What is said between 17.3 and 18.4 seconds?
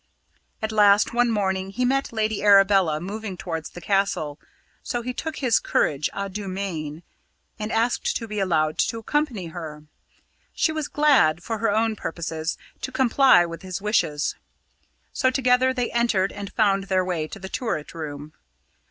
the turret room.